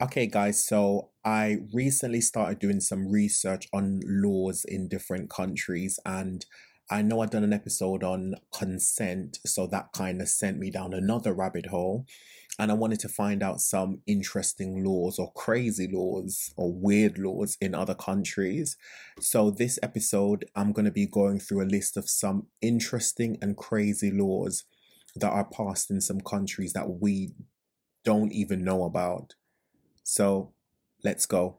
[0.00, 6.44] Okay, guys, so I recently started doing some research on laws in different countries, and
[6.90, 10.94] I know I've done an episode on consent, so that kind of sent me down
[10.94, 12.06] another rabbit hole.
[12.58, 17.56] And I wanted to find out some interesting laws or crazy laws or weird laws
[17.60, 18.76] in other countries.
[19.20, 23.56] So, this episode, I'm going to be going through a list of some interesting and
[23.56, 24.64] crazy laws
[25.14, 27.30] that are passed in some countries that we
[28.04, 29.34] don't even know about.
[30.04, 30.52] So
[31.02, 31.56] let's go.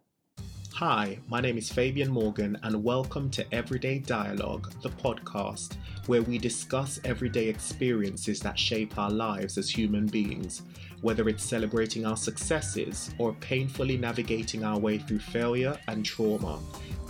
[0.74, 6.38] Hi, my name is Fabian Morgan, and welcome to Everyday Dialogue, the podcast where we
[6.38, 10.62] discuss everyday experiences that shape our lives as human beings,
[11.02, 16.60] whether it's celebrating our successes or painfully navigating our way through failure and trauma.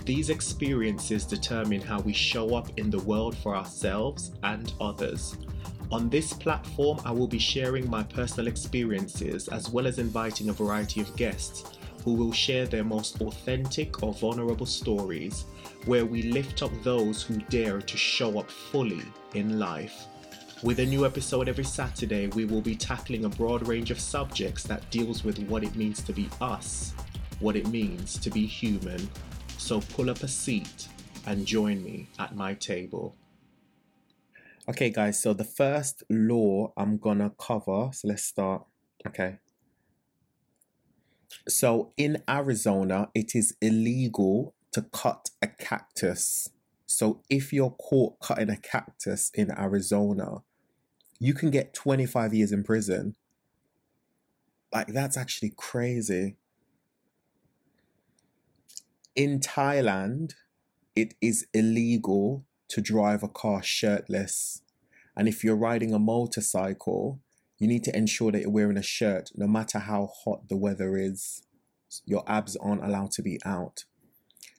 [0.06, 5.36] These experiences determine how we show up in the world for ourselves and others.
[5.92, 10.52] On this platform, I will be sharing my personal experiences as well as inviting a
[10.52, 15.44] variety of guests who will share their most authentic or vulnerable stories,
[15.84, 19.02] where we lift up those who dare to show up fully
[19.34, 20.06] in life.
[20.62, 24.64] With a new episode every Saturday, we will be tackling a broad range of subjects
[24.64, 26.94] that deals with what it means to be us,
[27.40, 29.08] what it means to be human.
[29.58, 30.88] So pull up a seat
[31.26, 33.14] and join me at my table.
[34.68, 38.66] Okay, guys, so the first law I'm gonna cover, so let's start.
[39.06, 39.38] Okay.
[41.48, 46.50] So in Arizona, it is illegal to cut a cactus.
[46.84, 50.42] So if you're caught cutting a cactus in Arizona,
[51.20, 53.14] you can get 25 years in prison.
[54.72, 56.34] Like, that's actually crazy.
[59.14, 60.34] In Thailand,
[60.96, 64.62] it is illegal to drive a car shirtless.
[65.16, 67.20] And if you're riding a motorcycle,
[67.58, 70.96] you need to ensure that you're wearing a shirt no matter how hot the weather
[70.96, 71.42] is.
[72.04, 73.84] Your abs aren't allowed to be out.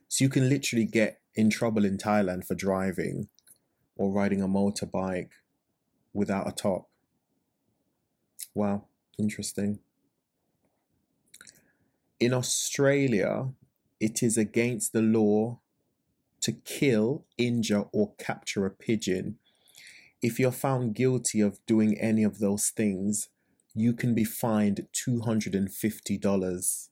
[0.08, 3.28] So you can literally get in trouble in Thailand for driving
[3.96, 5.30] or riding a motorbike
[6.14, 6.90] without a top.
[8.56, 8.86] Wow,
[9.20, 9.80] interesting.
[12.20, 13.50] In Australia,
[14.00, 15.60] it is against the law
[16.42, 19.38] to kill, injure, or capture a pigeon.
[20.22, 23.30] If you're found guilty of doing any of those things,
[23.74, 26.90] you can be fined $250.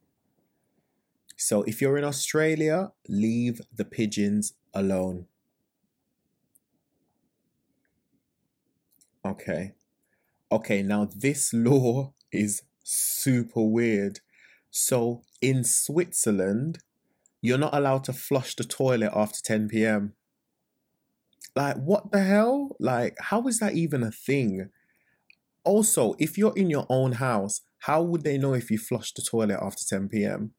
[1.38, 5.26] So if you're in Australia, leave the pigeons alone.
[9.26, 9.74] Okay.
[10.52, 14.20] Okay, now this law is super weird.
[14.70, 16.80] So in Switzerland,
[17.42, 20.14] you're not allowed to flush the toilet after 10 p.m.
[21.56, 22.76] Like, what the hell?
[22.80, 24.70] Like, how is that even a thing?
[25.64, 29.22] Also, if you're in your own house, how would they know if you flush the
[29.22, 30.52] toilet after 10 p.m.?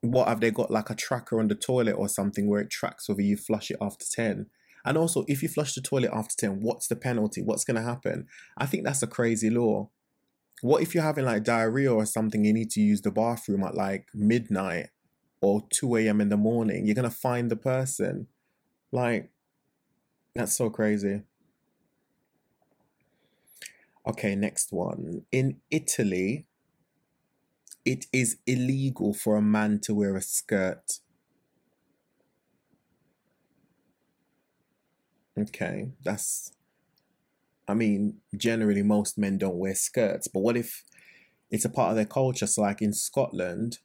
[0.00, 3.08] What have they got like a tracker on the toilet or something where it tracks
[3.08, 4.46] whether you flush it after 10?
[4.84, 7.42] And also, if you flush the toilet after 10, what's the penalty?
[7.42, 8.28] What's going to happen?
[8.56, 9.90] I think that's a crazy law.
[10.62, 13.74] What if you're having like diarrhea or something, you need to use the bathroom at
[13.74, 14.90] like midnight?
[15.40, 16.20] Or 2 a.m.
[16.20, 16.86] in the morning.
[16.86, 18.28] You're going to find the person.
[18.92, 19.30] Like,
[20.34, 21.22] that's so crazy.
[24.06, 25.22] Okay, next one.
[25.32, 26.46] In Italy,
[27.84, 31.00] it is illegal for a man to wear a skirt.
[35.38, 36.52] Okay, that's.
[37.68, 40.84] I mean, generally, most men don't wear skirts, but what if
[41.50, 42.46] it's a part of their culture?
[42.46, 43.78] So, like in Scotland,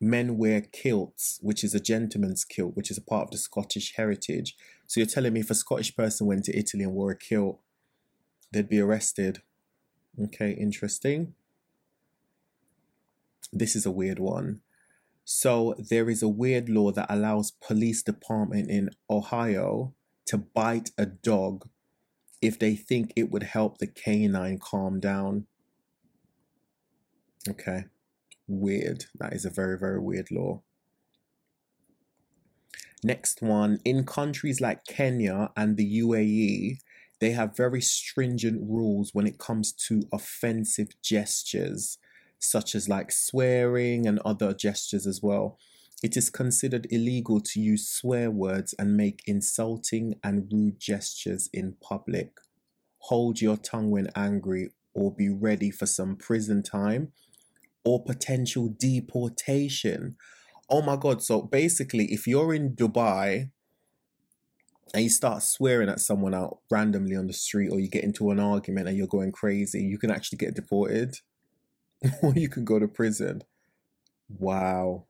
[0.00, 3.94] men wear kilts, which is a gentleman's kilt, which is a part of the Scottish
[3.96, 4.56] heritage.
[4.86, 7.60] So you're telling me if a Scottish person went to Italy and wore a kilt,
[8.50, 9.42] they'd be arrested.
[10.18, 11.34] Okay, interesting.
[13.52, 14.60] This is a weird one.
[15.24, 19.92] So there is a weird law that allows police department in Ohio
[20.26, 21.68] to bite a dog
[22.40, 25.46] if they think it would help the canine calm down.
[27.48, 27.84] Okay
[28.50, 29.06] weird.
[29.18, 30.62] That is a very, very weird law.
[33.02, 36.78] Next one in countries like Kenya and the UAE,
[37.20, 41.98] they have very stringent rules when it comes to offensive gestures,
[42.38, 45.58] such as like swearing and other gestures as well.
[46.02, 51.76] It is considered illegal to use swear words and make insulting and rude gestures in
[51.82, 52.32] public.
[53.04, 57.12] Hold your tongue when angry or be ready for some prison time
[57.84, 60.16] or potential deportation.
[60.68, 61.22] Oh my God.
[61.22, 63.50] So basically, if you're in Dubai
[64.92, 68.30] and you start swearing at someone out randomly on the street or you get into
[68.30, 71.16] an argument and you're going crazy, you can actually get deported.
[72.22, 73.42] or you can go to prison.
[74.38, 75.04] Wow.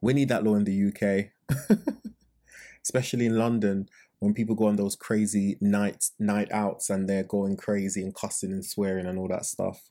[0.00, 1.78] We need that law in the UK,
[2.82, 3.88] especially in London
[4.18, 8.52] when people go on those crazy night night outs and they're going crazy and cussing
[8.52, 9.90] and swearing and all that stuff.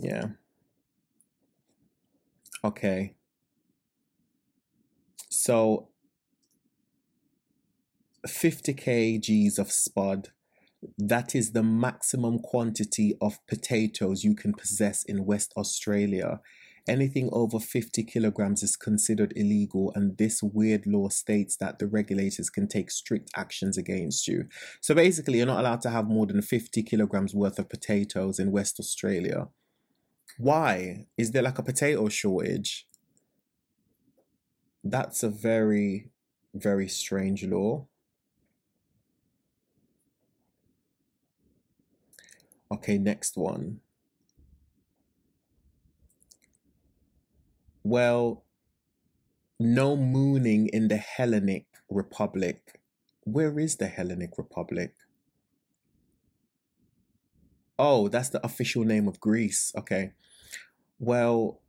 [0.00, 0.26] Yeah.
[2.64, 3.14] Okay.
[5.28, 5.88] So
[8.26, 10.30] 50 kgs of spud
[10.96, 16.40] that is the maximum quantity of potatoes you can possess in West Australia.
[16.88, 22.48] Anything over 50 kilograms is considered illegal, and this weird law states that the regulators
[22.48, 24.48] can take strict actions against you.
[24.80, 28.50] So basically, you're not allowed to have more than 50 kilograms worth of potatoes in
[28.50, 29.48] West Australia.
[30.40, 31.04] Why?
[31.18, 32.86] Is there like a potato shortage?
[34.82, 36.12] That's a very,
[36.54, 37.88] very strange law.
[42.72, 43.80] Okay, next one.
[47.84, 48.44] Well,
[49.58, 52.80] no mooning in the Hellenic Republic.
[53.24, 54.94] Where is the Hellenic Republic?
[57.78, 59.70] Oh, that's the official name of Greece.
[59.76, 60.12] Okay.
[61.00, 61.60] Well,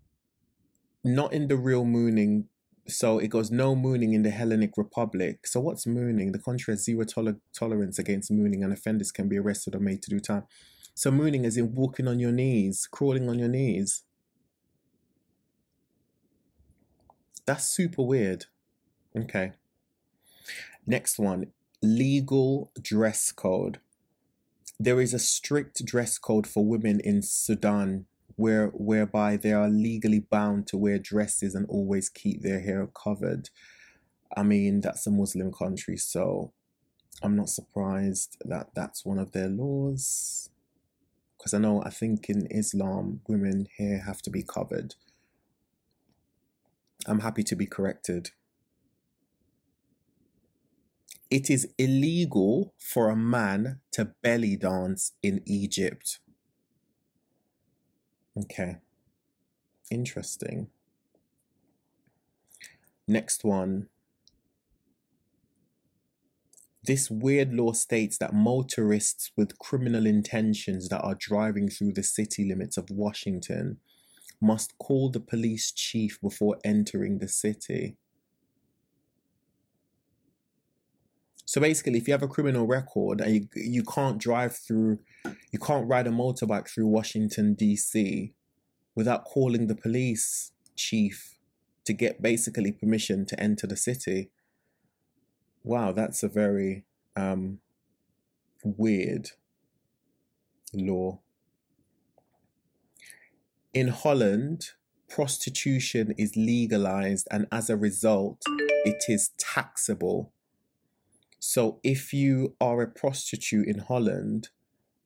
[1.03, 2.49] not in the real mooning.
[2.87, 5.47] So it goes no mooning in the Hellenic Republic.
[5.47, 6.33] So what's mooning?
[6.33, 10.03] The country has zero toler- tolerance against mooning, and offenders can be arrested or made
[10.03, 10.43] to do time.
[10.93, 14.03] So mooning is in walking on your knees, crawling on your knees.
[17.45, 18.45] That's super weird.
[19.17, 19.53] Okay.
[20.85, 21.47] Next one
[21.81, 23.79] legal dress code.
[24.79, 28.05] There is a strict dress code for women in Sudan
[28.41, 33.49] where whereby they are legally bound to wear dresses and always keep their hair covered.
[34.35, 36.51] I mean, that's a Muslim country, so
[37.21, 40.49] I'm not surprised that that's one of their laws
[41.37, 44.95] because I know I think in Islam women here have to be covered.
[47.05, 48.31] I'm happy to be corrected.
[51.29, 56.19] It is illegal for a man to belly dance in Egypt.
[58.37, 58.77] Okay.
[59.89, 60.67] Interesting.
[63.07, 63.89] Next one.
[66.83, 72.43] This weird law states that motorists with criminal intentions that are driving through the city
[72.43, 73.77] limits of Washington
[74.41, 77.97] must call the police chief before entering the city.
[81.51, 84.99] So basically, if you have a criminal record and you, you can't drive through,
[85.51, 88.31] you can't ride a motorbike through Washington, D.C.
[88.95, 91.35] without calling the police chief
[91.83, 94.29] to get basically permission to enter the city,
[95.61, 96.85] Wow, that's a very
[97.17, 97.59] um,
[98.63, 99.31] weird
[100.73, 101.19] law.
[103.73, 104.69] In Holland,
[105.09, 108.41] prostitution is legalized, and as a result,
[108.85, 110.31] it is taxable.
[111.43, 114.49] So, if you are a prostitute in Holland,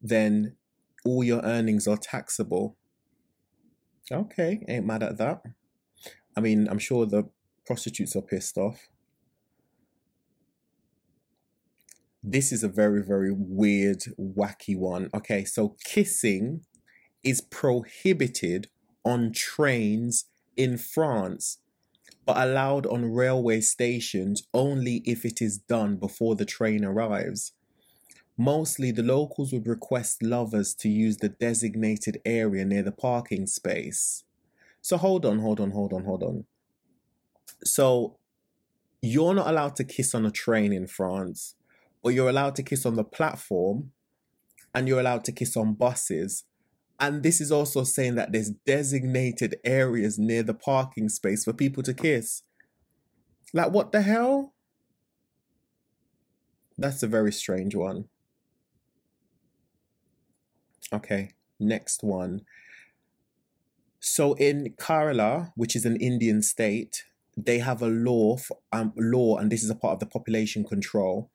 [0.02, 0.58] then
[1.04, 2.76] all your earnings are taxable.
[4.12, 5.42] Okay, ain't mad at that.
[6.38, 7.24] I mean, I'm sure the
[7.66, 8.90] prostitutes are pissed off.
[12.28, 15.10] this is a very, very weird, wacky one.
[15.14, 16.62] Okay, so kissing
[17.24, 18.68] is prohibited
[19.04, 20.25] on trains
[20.58, 21.60] in France,
[22.25, 27.53] but allowed on railway stations only if it is done before the train arrives.
[28.38, 34.24] Mostly, the locals would request lovers to use the designated area near the parking space.
[34.82, 36.46] So, hold on, hold on, hold on, hold on.
[37.63, 38.17] So,
[39.01, 41.55] you're not allowed to kiss on a train in France
[42.03, 43.91] or you're allowed to kiss on the platform
[44.74, 46.44] and you're allowed to kiss on buses.
[47.00, 51.84] And this is also saying that there's designated areas near the parking space for people
[51.84, 52.44] to kiss.
[53.54, 54.54] Like, what the hell?
[56.78, 58.06] That's a very strange one.
[60.94, 62.42] Okay, next one.
[64.00, 69.38] So in Kerala, which is an Indian state, they have a law for, um, law,
[69.38, 71.30] and this is a part of the population control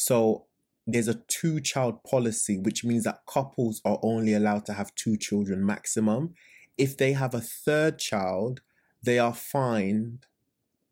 [0.00, 0.46] so
[0.92, 5.16] there's a two child policy, which means that couples are only allowed to have two
[5.16, 6.34] children maximum.
[6.78, 8.60] If they have a third child,
[9.02, 10.26] they are fined.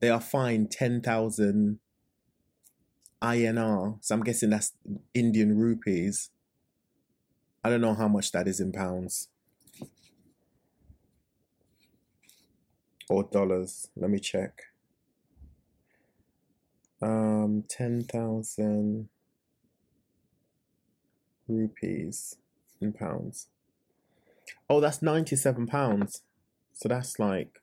[0.00, 1.80] They are fined ten thousand
[3.22, 3.98] INR.
[4.00, 4.72] So I'm guessing that's
[5.14, 6.30] Indian rupees.
[7.64, 9.28] I don't know how much that is in pounds
[13.08, 13.88] or dollars.
[13.96, 14.62] Let me check.
[17.00, 19.08] Um, 10,000
[21.48, 22.36] rupees
[22.80, 23.48] in pounds.
[24.68, 26.22] Oh, that's ninety-seven pounds.
[26.72, 27.60] So that's like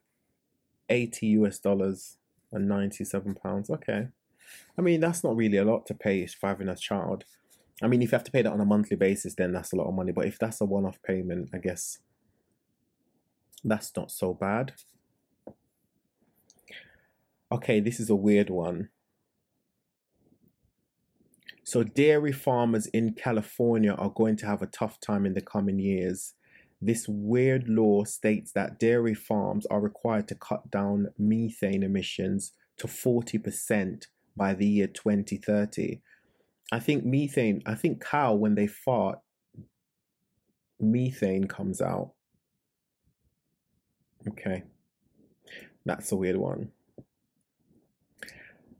[0.88, 2.18] eighty US dollars
[2.52, 3.70] and ninety-seven pounds.
[3.70, 4.08] Okay.
[4.78, 7.24] I mean, that's not really a lot to pay for having a child.
[7.82, 9.76] I mean, if you have to pay that on a monthly basis, then that's a
[9.76, 10.12] lot of money.
[10.12, 11.98] But if that's a one-off payment, I guess
[13.64, 14.72] that's not so bad.
[17.52, 18.88] Okay, this is a weird one.
[21.66, 25.80] So, dairy farmers in California are going to have a tough time in the coming
[25.80, 26.34] years.
[26.80, 32.86] This weird law states that dairy farms are required to cut down methane emissions to
[32.86, 34.04] 40%
[34.36, 36.00] by the year 2030.
[36.70, 39.18] I think methane, I think cow, when they fart,
[40.78, 42.12] methane comes out.
[44.28, 44.62] Okay.
[45.84, 46.70] That's a weird one.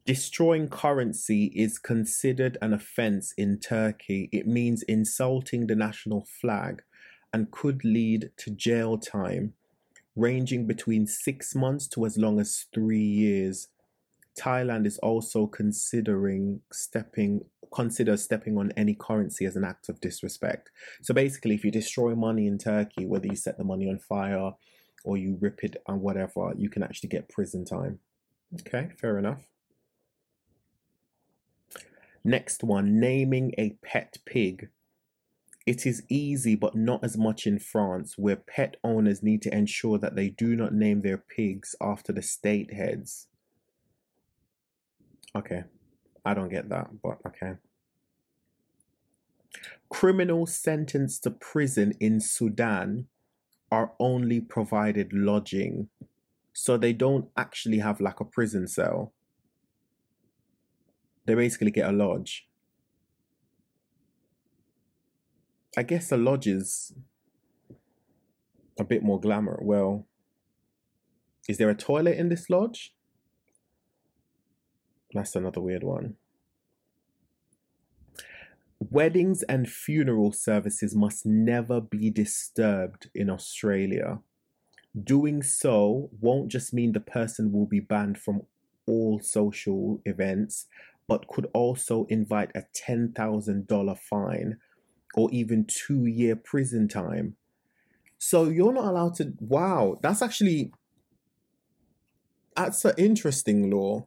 [0.06, 4.28] Destroying currency is considered an offense in Turkey.
[4.30, 6.82] It means insulting the national flag
[7.32, 9.54] and could lead to jail time
[10.14, 13.66] ranging between six months to as long as three years.
[14.38, 17.44] Thailand is also considering stepping
[17.74, 20.70] consider stepping on any currency as an act of disrespect.
[21.02, 24.52] So basically if you destroy money in Turkey, whether you set the money on fire
[25.04, 27.98] or you rip it and whatever, you can actually get prison time.
[28.60, 29.42] Okay, fair enough.
[32.26, 34.70] Next one, naming a pet pig.
[35.64, 39.96] It is easy, but not as much in France, where pet owners need to ensure
[39.98, 43.28] that they do not name their pigs after the state heads.
[45.36, 45.62] Okay,
[46.24, 47.52] I don't get that, but okay.
[49.88, 53.06] Criminals sentenced to prison in Sudan
[53.70, 55.90] are only provided lodging,
[56.52, 59.12] so they don't actually have like a prison cell
[61.26, 62.48] they basically get a lodge.
[65.76, 66.94] I guess a lodge is
[68.78, 69.58] a bit more glamour.
[69.60, 70.06] Well,
[71.48, 72.94] is there a toilet in this lodge?
[75.12, 76.14] That's another weird one.
[78.78, 84.20] Weddings and funeral services must never be disturbed in Australia.
[85.02, 88.42] Doing so won't just mean the person will be banned from
[88.86, 90.66] all social events,
[91.08, 94.56] but could also invite a $10,000 fine
[95.14, 97.36] or even two year prison time.
[98.18, 99.32] So you're not allowed to.
[99.40, 100.72] Wow, that's actually.
[102.56, 104.06] That's an interesting law.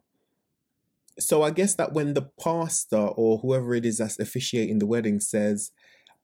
[1.18, 5.20] So I guess that when the pastor or whoever it is that's officiating the wedding
[5.20, 5.70] says,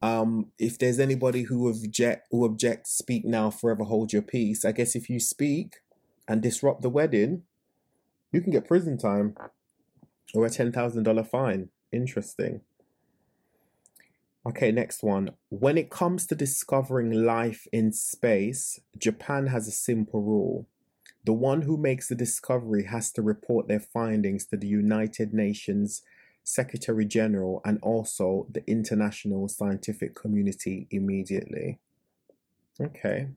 [0.02, 4.64] um, if there's anybody who object who objects, speak now, forever hold your peace.
[4.64, 5.76] I guess if you speak
[6.26, 7.42] and disrupt the wedding,
[8.33, 9.37] you can get prison time
[10.35, 11.68] or a $10,000 fine.
[11.92, 12.61] Interesting.
[14.47, 15.30] Okay, next one.
[15.49, 20.66] When it comes to discovering life in space, Japan has a simple rule.
[21.25, 26.02] The one who makes the discovery has to report their findings to the United Nations
[26.45, 31.80] Secretary General and also the international scientific community immediately.
[32.80, 33.30] Okay.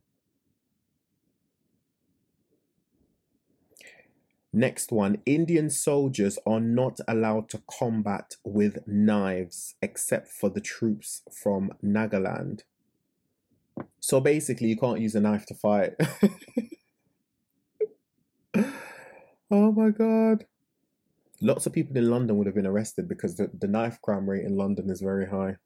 [4.52, 11.22] Next one Indian soldiers are not allowed to combat with knives except for the troops
[11.32, 12.62] from Nagaland.
[14.00, 15.92] So basically, you can't use a knife to fight.
[19.52, 20.46] oh my god.
[21.42, 24.44] Lots of people in London would have been arrested because the, the knife crime rate
[24.44, 25.58] in London is very high.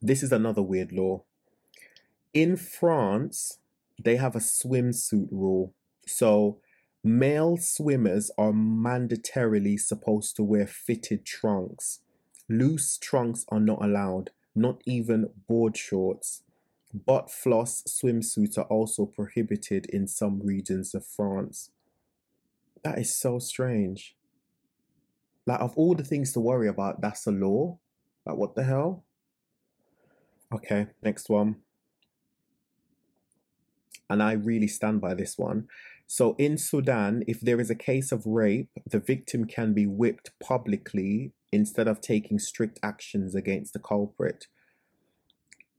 [0.00, 1.24] This is another weird law.
[2.32, 3.58] In France,
[4.02, 5.74] they have a swimsuit rule.
[6.06, 6.60] So
[7.06, 12.00] Male swimmers are mandatorily supposed to wear fitted trunks.
[12.48, 16.44] Loose trunks are not allowed, not even board shorts.
[16.94, 21.70] Butt floss swimsuits are also prohibited in some regions of France.
[22.82, 24.16] That is so strange.
[25.46, 27.78] Like, of all the things to worry about, that's a law?
[28.24, 29.04] Like, what the hell?
[30.54, 31.56] Okay, next one.
[34.08, 35.66] And I really stand by this one.
[36.06, 40.32] So in Sudan, if there is a case of rape, the victim can be whipped
[40.42, 44.46] publicly instead of taking strict actions against the culprit.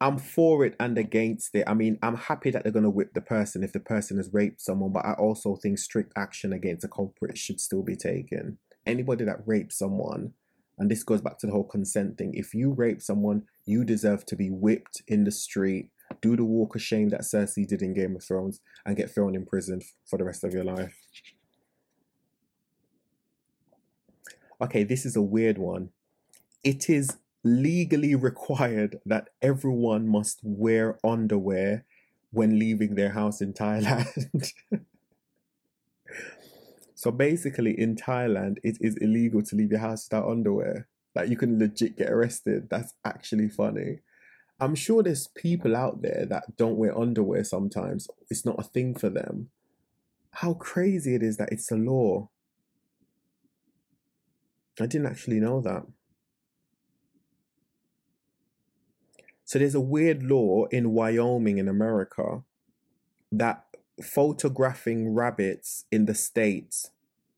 [0.01, 1.63] I'm for it and against it.
[1.67, 4.33] I mean, I'm happy that they're going to whip the person if the person has
[4.33, 8.57] raped someone, but I also think strict action against a culprit should still be taken.
[8.85, 10.33] Anybody that rapes someone,
[10.77, 14.25] and this goes back to the whole consent thing, if you rape someone, you deserve
[14.25, 15.89] to be whipped in the street
[16.21, 19.35] do the walk of shame that Cersei did in Game of Thrones and get thrown
[19.35, 20.95] in prison for the rest of your life.
[24.61, 25.89] Okay, this is a weird one.
[26.63, 31.85] It is legally required that everyone must wear underwear
[32.31, 34.51] when leaving their house in Thailand.
[36.95, 40.87] so basically, in Thailand, it is illegal to leave your house without underwear.
[41.13, 42.69] Like you can legit get arrested.
[42.69, 43.99] That's actually funny.
[44.59, 48.07] I'm sure there's people out there that don't wear underwear sometimes.
[48.29, 49.49] It's not a thing for them.
[50.31, 52.29] How crazy it is that it's a law.
[54.79, 55.83] I didn't actually know that.
[59.45, 62.43] So there's a weird law in Wyoming in America
[63.31, 63.65] that
[64.01, 66.91] photographing rabbits in the States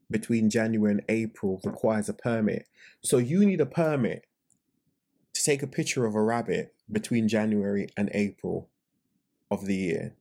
[0.10, 2.68] between January and April requires a permit.
[3.02, 4.26] So you need a permit
[5.48, 8.70] take a picture of a rabbit between January and April
[9.50, 10.16] of the year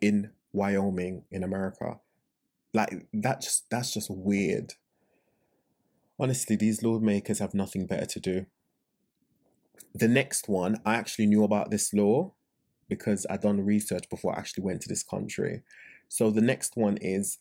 [0.00, 2.00] in Wyoming in America.
[2.72, 4.74] Like that just that's just weird.
[6.18, 8.46] Honestly, these lawmakers have nothing better to do.
[9.94, 12.32] The next one, I actually knew about this law
[12.88, 15.62] because I'd done research before I actually went to this country.
[16.08, 17.38] So the next one is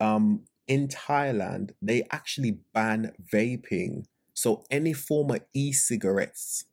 [0.00, 4.06] um in Thailand, they actually ban vaping.
[4.38, 6.66] So any form of e-cigarettes,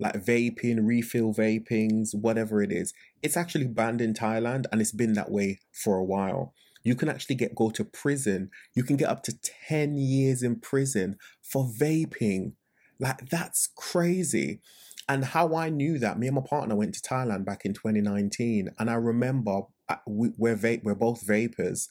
[0.00, 5.12] like vaping, refill vapings, whatever it is, it's actually banned in Thailand and it's been
[5.12, 6.54] that way for a while.
[6.82, 8.50] You can actually get go to prison.
[8.74, 12.54] You can get up to 10 years in prison for vaping.
[12.98, 14.60] Like that's crazy.
[15.08, 18.70] And how I knew that, me and my partner went to Thailand back in 2019,
[18.76, 21.88] and I remember uh, we're vape, we're both vapors,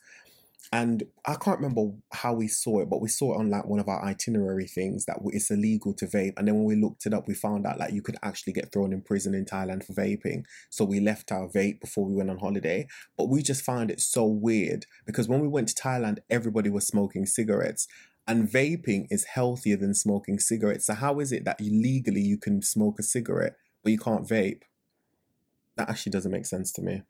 [0.73, 3.79] and I can't remember how we saw it, but we saw it on like one
[3.79, 6.33] of our itinerary things that it's illegal to vape.
[6.37, 8.71] And then when we looked it up, we found out like you could actually get
[8.71, 10.43] thrown in prison in Thailand for vaping.
[10.69, 12.87] So we left our vape before we went on holiday.
[13.17, 16.87] But we just found it so weird because when we went to Thailand, everybody was
[16.87, 17.87] smoking cigarettes.
[18.25, 20.85] And vaping is healthier than smoking cigarettes.
[20.85, 24.61] So how is it that legally you can smoke a cigarette but you can't vape?
[25.75, 27.01] That actually doesn't make sense to me.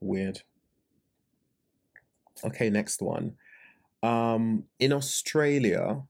[0.00, 0.42] Weird.
[2.44, 3.34] Okay, next one.
[4.02, 6.02] Um, in Australia,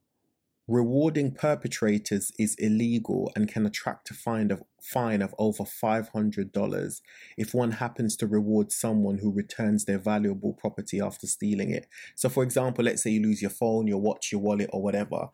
[0.66, 7.00] rewarding perpetrators is illegal and can attract a fine of fine of over $500
[7.36, 11.86] if one happens to reward someone who returns their valuable property after stealing it.
[12.14, 15.28] So for example, let's say you lose your phone, your watch, your wallet or whatever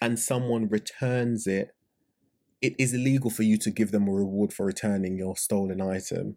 [0.00, 1.74] and someone returns it,
[2.60, 6.36] it is illegal for you to give them a reward for returning your stolen item.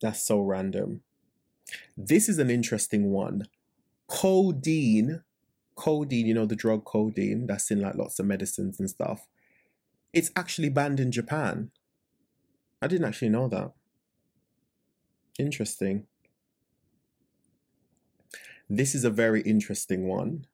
[0.00, 1.02] That's so random.
[1.96, 3.46] This is an interesting one.
[4.08, 5.22] Codeine,
[5.76, 9.26] codeine, you know, the drug codeine that's in like lots of medicines and stuff.
[10.12, 11.70] It's actually banned in Japan.
[12.80, 13.72] I didn't actually know that.
[15.38, 16.06] Interesting.
[18.68, 20.46] This is a very interesting one.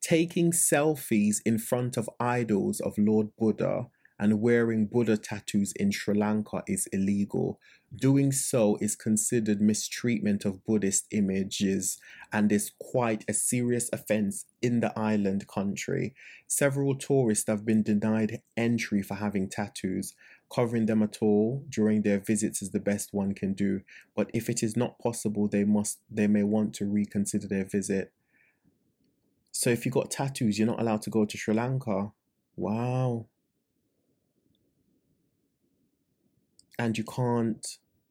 [0.00, 3.86] Taking selfies in front of idols of Lord Buddha
[4.18, 7.60] and wearing Buddha tattoos in Sri Lanka is illegal.
[7.94, 11.98] Doing so is considered mistreatment of Buddhist images
[12.32, 16.14] and is quite a serious offense in the island country.
[16.48, 20.14] Several tourists have been denied entry for having tattoos.
[20.52, 23.80] Covering them at all during their visits is the best one can do,
[24.14, 28.12] but if it is not possible, they must they may want to reconsider their visit.
[29.50, 32.12] So if you've got tattoos, you're not allowed to go to Sri Lanka.
[32.56, 33.26] Wow.
[36.78, 37.66] And you can't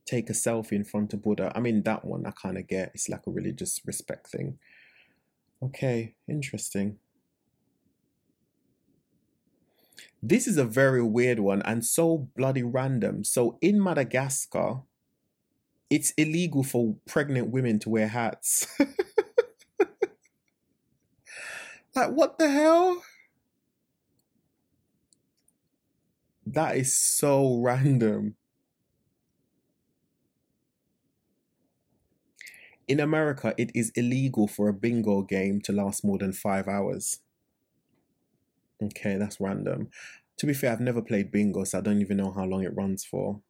[0.06, 1.52] take a selfie in front of Buddha.
[1.56, 2.92] I mean, that one I kind of get.
[2.94, 4.60] It's like a religious respect thing.
[5.62, 6.98] Okay, interesting.
[10.22, 13.24] This is a very weird one and so bloody random.
[13.24, 14.82] So in Madagascar,
[15.90, 18.68] it's illegal for pregnant women to wear hats.
[21.96, 23.04] like, what the hell?
[26.46, 28.36] That is so random.
[32.88, 37.20] In America, it is illegal for a bingo game to last more than five hours.
[38.82, 39.90] Okay, that's random.
[40.38, 42.76] To be fair, I've never played bingo, so I don't even know how long it
[42.76, 43.42] runs for.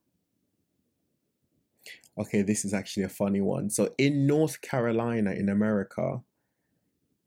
[2.18, 3.70] Okay, this is actually a funny one.
[3.70, 6.22] So, in North Carolina, in America,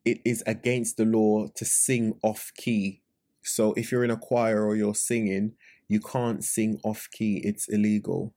[0.05, 3.03] it is against the law to sing off key.
[3.43, 5.57] So, if you're in a choir or you're singing,
[5.89, 8.33] you can't sing off key, it's illegal.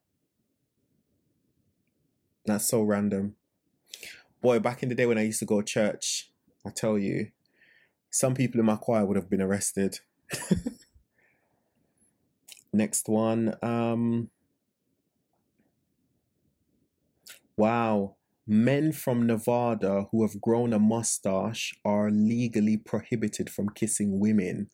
[2.45, 3.35] That's so random
[4.41, 6.29] boy, back in the day when I used to go to church,
[6.65, 7.31] I tell you,
[8.09, 9.99] some people in my choir would have been arrested.
[12.73, 13.55] Next one.
[13.61, 14.29] Um,
[17.55, 18.15] wow.
[18.47, 24.69] Men from Nevada who have grown a mustache are legally prohibited from kissing women.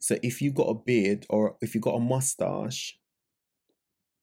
[0.00, 2.98] So if you got a beard or if you got a mustache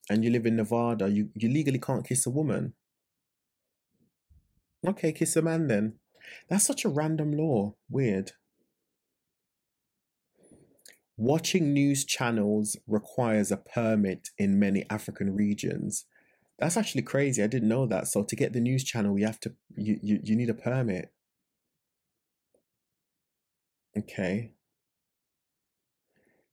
[0.10, 2.74] and you live in Nevada, you, you legally can't kiss a woman.
[4.88, 5.94] Okay, kiss a man then.
[6.50, 7.76] That's such a random law.
[7.90, 8.32] Weird.
[11.18, 16.06] Watching news channels requires a permit in many African regions.
[16.58, 17.44] That's actually crazy.
[17.44, 18.08] I didn't know that.
[18.08, 21.12] So to get the news channel, you have to you you, you need a permit.
[23.98, 24.54] Okay.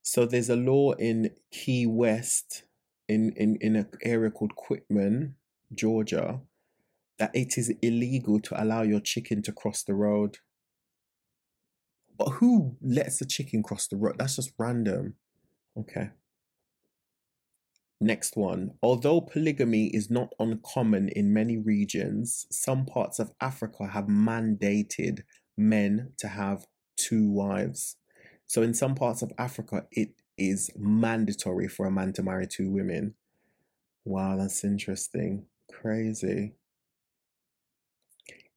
[0.02, 2.64] So there's a law in Key West
[3.08, 5.36] in in in an area called Quitman,
[5.74, 6.40] Georgia,
[7.18, 10.38] that it is illegal to allow your chicken to cross the road.
[12.16, 14.16] But who lets the chicken cross the road?
[14.18, 15.14] That's just random.
[15.78, 16.10] Okay.
[18.00, 18.72] Next one.
[18.82, 25.22] Although polygamy is not uncommon in many regions, some parts of Africa have mandated
[25.56, 27.96] men to have two wives.
[28.46, 32.70] So, in some parts of Africa, it is mandatory for a man to marry two
[32.70, 33.14] women.
[34.04, 35.46] Wow, that's interesting.
[35.70, 36.54] Crazy.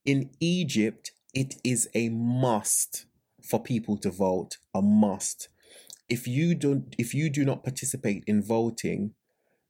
[0.06, 3.06] In Egypt, it is a must
[3.48, 5.50] for people to vote, a must.
[6.10, 9.14] If you don't if you do not participate in voting,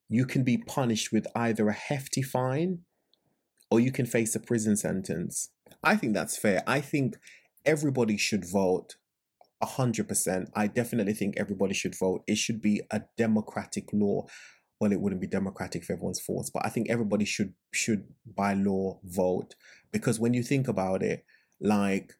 [0.09, 2.79] you can be punished with either a hefty fine
[3.69, 5.49] or you can face a prison sentence.
[5.83, 6.63] I think that's fair.
[6.67, 7.15] I think
[7.65, 8.95] everybody should vote
[9.63, 10.47] 100%.
[10.55, 12.23] I definitely think everybody should vote.
[12.27, 14.25] It should be a democratic law.
[14.81, 18.55] Well, it wouldn't be democratic if everyone's forced, but I think everybody should should by
[18.55, 19.53] law vote
[19.91, 21.23] because when you think about it,
[21.59, 22.13] like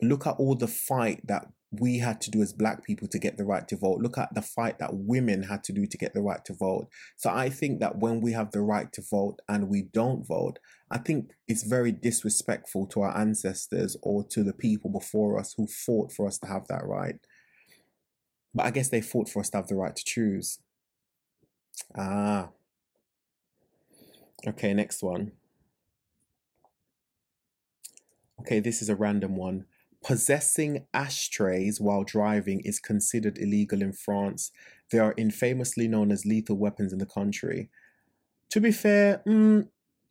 [0.00, 3.36] look at all the fight that we had to do as black people to get
[3.36, 4.00] the right to vote.
[4.00, 6.86] Look at the fight that women had to do to get the right to vote.
[7.16, 10.60] So I think that when we have the right to vote and we don't vote,
[10.92, 15.66] I think it's very disrespectful to our ancestors or to the people before us who
[15.66, 17.16] fought for us to have that right.
[18.54, 20.60] But I guess they fought for us to have the right to choose.
[21.96, 22.50] Ah.
[24.46, 25.32] Okay, next one.
[28.40, 29.64] Okay, this is a random one.
[30.04, 34.52] Possessing ashtrays while driving is considered illegal in France.
[34.90, 37.70] They are infamously known as lethal weapons in the country.
[38.50, 39.66] To be fair, mm,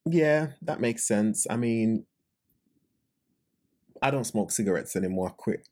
[0.06, 1.46] yeah, that makes sense.
[1.48, 2.06] I mean,
[4.02, 5.30] I don't smoke cigarettes anymore.
[5.30, 5.70] I quit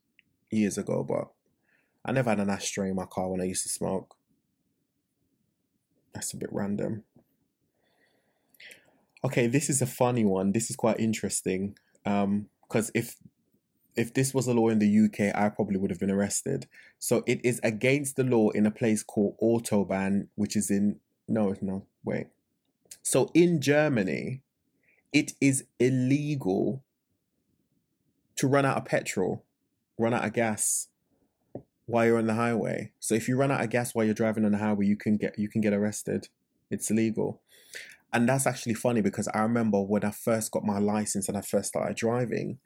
[0.50, 1.28] years ago, but
[2.04, 4.14] I never had an ashtray in my car when I used to smoke.
[6.12, 7.04] That's a bit random.
[9.24, 10.52] Okay, this is a funny one.
[10.52, 11.76] This is quite interesting.
[12.04, 13.16] Um, because if
[13.94, 16.66] if this was a law in the UK, I probably would have been arrested.
[16.98, 20.98] So it is against the law in a place called Autobahn, which is in
[21.28, 22.28] no, no, wait.
[23.02, 24.42] So in Germany,
[25.12, 26.82] it is illegal
[28.36, 29.44] to run out of petrol,
[29.98, 30.88] run out of gas
[31.86, 32.92] while you're on the highway.
[33.00, 35.16] So if you run out of gas while you're driving on the highway, you can
[35.16, 36.28] get you can get arrested.
[36.70, 37.40] It's illegal.
[38.12, 41.40] And that's actually funny because I remember when I first got my license and I
[41.40, 42.58] first started driving,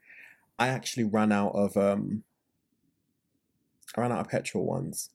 [0.59, 2.23] I actually ran out of um
[3.95, 5.09] I ran out of petrol once.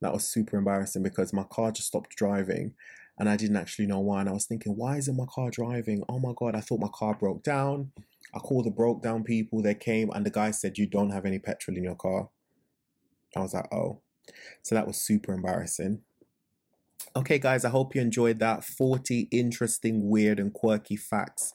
[0.00, 2.74] That was super embarrassing because my car just stopped driving
[3.18, 4.20] and I didn't actually know why.
[4.20, 6.02] And I was thinking, why isn't my car driving?
[6.08, 7.92] Oh my god, I thought my car broke down.
[8.34, 11.26] I called the broke down people, they came and the guy said, You don't have
[11.26, 12.28] any petrol in your car.
[13.36, 14.00] I was like, oh.
[14.62, 16.02] So that was super embarrassing.
[17.16, 21.52] Okay, guys, I hope you enjoyed that 40 interesting, weird, and quirky facts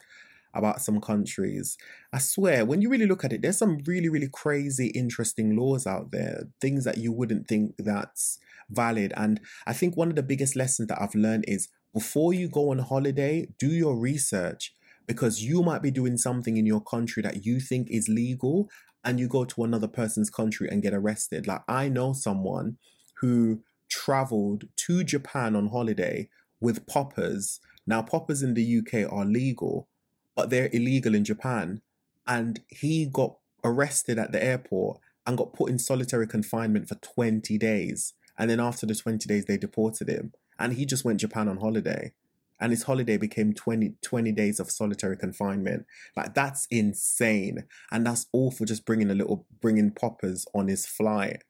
[0.53, 1.77] about some countries.
[2.11, 5.85] I swear, when you really look at it, there's some really, really crazy, interesting laws
[5.85, 9.13] out there, things that you wouldn't think that's valid.
[9.15, 12.71] And I think one of the biggest lessons that I've learned is before you go
[12.71, 14.73] on holiday, do your research
[15.07, 18.69] because you might be doing something in your country that you think is legal
[19.05, 21.45] and you go to another person's country and get arrested.
[21.47, 22.77] Like, I know someone
[23.21, 26.27] who traveled to Japan on holiday
[26.59, 27.59] with poppers.
[27.85, 29.87] Now, poppers in the UK are legal,
[30.35, 31.81] but they're illegal in Japan.
[32.25, 37.57] And he got arrested at the airport and got put in solitary confinement for 20
[37.59, 38.13] days.
[38.37, 40.33] And then after the 20 days, they deported him.
[40.57, 42.13] And he just went Japan on holiday.
[42.59, 45.85] And his holiday became 20, 20 days of solitary confinement.
[46.15, 47.65] Like, that's insane.
[47.91, 51.43] And that's all for just bringing a little, bringing poppers on his flight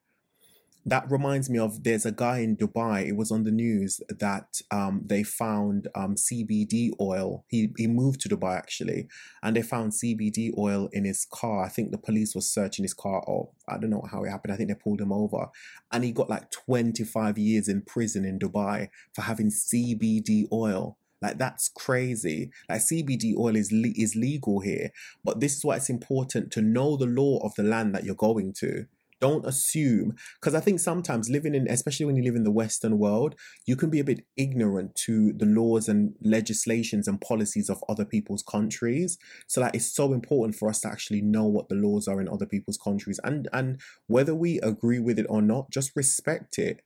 [0.87, 3.07] that reminds me of there's a guy in Dubai.
[3.07, 7.43] It was on the news that um, they found um, CBD oil.
[7.47, 9.07] He he moved to Dubai actually,
[9.41, 11.65] and they found CBD oil in his car.
[11.65, 13.23] I think the police was searching his car.
[13.25, 14.53] Or I don't know how it happened.
[14.53, 15.47] I think they pulled him over,
[15.91, 20.97] and he got like 25 years in prison in Dubai for having CBD oil.
[21.19, 22.51] Like that's crazy.
[22.69, 24.91] Like CBD oil is le- is legal here,
[25.23, 28.13] but this is why it's important to know the law of the land that you're
[28.13, 28.85] going to
[29.21, 32.97] don't assume because i think sometimes living in especially when you live in the western
[32.97, 37.83] world you can be a bit ignorant to the laws and legislations and policies of
[37.89, 39.17] other people's countries.
[39.47, 42.29] So that it's so important for us to actually know what the laws are in
[42.29, 46.81] other people's countries and and whether we agree with it or not just respect it.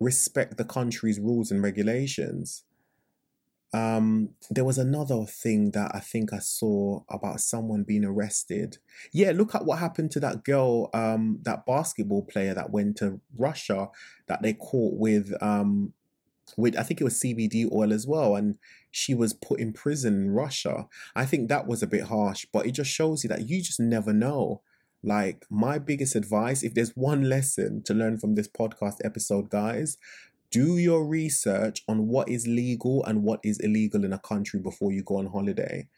[0.00, 2.64] Respect the country's rules and regulations
[3.74, 8.78] um there was another thing that i think i saw about someone being arrested.
[9.12, 13.20] Yeah look at what happened to that girl um that basketball player that went to
[13.36, 13.88] russia
[14.26, 15.92] that they caught with um
[16.56, 18.56] with i think it was cbd oil as well and
[18.90, 20.88] she was put in prison in russia.
[21.14, 23.80] I think that was a bit harsh but it just shows you that you just
[23.80, 24.62] never know.
[25.02, 29.96] Like my biggest advice if there's one lesson to learn from this podcast episode guys
[30.50, 34.92] do your research on what is legal and what is illegal in a country before
[34.92, 35.88] you go on holiday.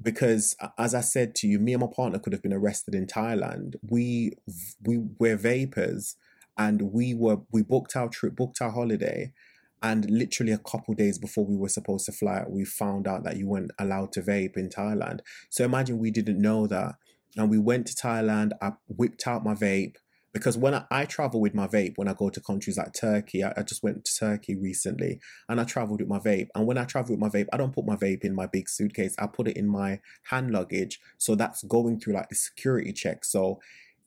[0.00, 3.06] Because as i said to you me and my partner could have been arrested in
[3.06, 3.74] thailand.
[3.82, 4.32] We
[4.84, 6.16] we were vapors
[6.56, 9.32] and we were we booked our trip booked our holiday
[9.82, 13.36] and literally a couple days before we were supposed to fly we found out that
[13.36, 15.20] you weren't allowed to vape in thailand.
[15.50, 16.96] So imagine we didn't know that.
[17.36, 19.96] And we went to thailand i whipped out my vape
[20.32, 23.42] because when I, I, travel with my vape when I go to countries like Turkey,
[23.42, 26.48] I, I, just went to Turkey recently and I traveled with my vape.
[26.54, 28.68] And when I travel with my vape, I don't put my vape in my big
[28.68, 29.14] suitcase.
[29.18, 31.00] I put it in my hand luggage.
[31.16, 33.24] So that's going through like the security check.
[33.24, 33.58] So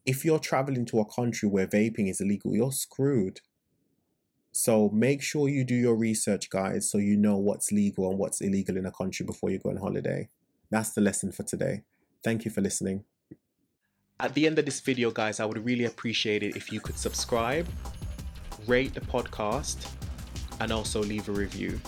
[0.06, 3.42] if you're traveling to a country where vaping is illegal, you're screwed.
[4.52, 8.42] So make sure you do your research, guys, so you know what's legal and what's
[8.42, 10.30] illegal in a country before you go on holiday.
[10.70, 11.84] That's the lesson for today.
[12.24, 13.06] Thank you for listening.
[14.22, 16.96] At the end of this video, guys, I would really appreciate it if you could
[16.96, 17.68] subscribe,
[18.68, 19.90] rate the podcast,
[20.60, 21.82] and also leave a review.